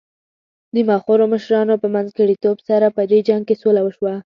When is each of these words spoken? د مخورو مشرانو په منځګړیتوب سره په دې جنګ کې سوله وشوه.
د 0.73 0.75
مخورو 0.89 1.23
مشرانو 1.33 1.75
په 1.81 1.87
منځګړیتوب 1.95 2.57
سره 2.69 2.85
په 2.95 3.01
دې 3.11 3.19
جنګ 3.27 3.43
کې 3.47 3.55
سوله 3.61 3.81
وشوه. 3.83 4.15